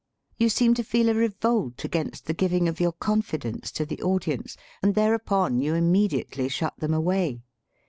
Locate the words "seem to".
0.49-0.83